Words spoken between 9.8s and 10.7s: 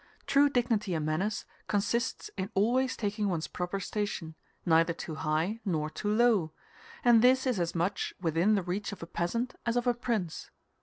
a prince.